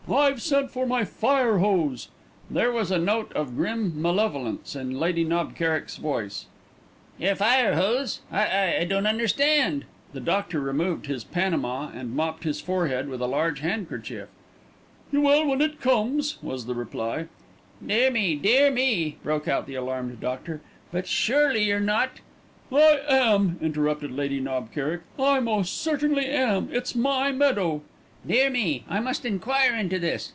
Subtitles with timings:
[0.09, 2.09] I've sent for my fire hose."
[2.49, 6.47] There was a note of grim malevolence in Lady Knob Kerrick's voice.
[7.17, 8.19] "Your fire hose?
[8.29, 13.25] I I don't understand!" The doctor removed his panama and mopped his forehead with a
[13.25, 14.27] large handkerchief.
[15.13, 17.27] "You will when it comes," was the reply.
[17.85, 20.59] "Dear me, dear me!" broke out the alarmed doctor;
[20.91, 22.19] "but surely you're not"
[22.71, 25.01] "I am," interrupted Lady Knob Kerrick.
[25.17, 26.67] "I most certainly am.
[26.69, 27.81] It's my meadow."
[28.27, 28.83] "Dear me!
[28.87, 30.29] I must enquire into this.